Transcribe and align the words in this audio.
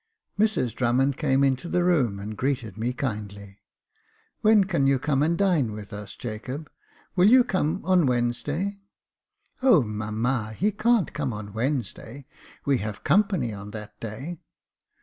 Mrs 0.39 0.73
Drummond 0.73 1.15
came 1.17 1.43
into 1.43 1.69
the 1.69 1.83
room, 1.83 2.17
and 2.19 2.35
greeted 2.35 2.75
me 2.75 2.91
kindly. 2.91 3.61
When 4.41 4.63
can 4.63 4.87
you 4.87 4.97
come 4.97 5.21
and 5.21 5.37
dine 5.37 5.73
with 5.73 5.93
us, 5.93 6.15
Jacob 6.15 6.71
.'* 6.15 6.71
Will 7.15 7.27
you 7.29 7.43
come 7.43 7.85
on 7.85 8.07
Wednesday?"" 8.07 8.79
Oh, 9.61 9.83
mamma! 9.83 10.53
he 10.53 10.71
can't 10.71 11.13
come 11.13 11.31
on 11.33 11.53
Wednesday 11.53 12.21
j 12.21 12.27
we 12.65 12.79
have 12.79 13.03
company 13.03 13.53
on 13.53 13.69
that 13.71 13.99
day." 13.99 14.39